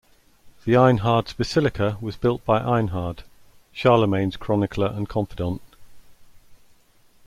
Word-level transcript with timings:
The 0.65 0.71
"Einhards-Basilika" 0.73 2.01
was 2.01 2.15
built 2.15 2.43
by 2.43 2.59
Einhard, 2.59 3.19
Charlemagne's 3.71 4.35
chronicler 4.35 4.87
and 4.87 5.07
confidant. 5.07 5.61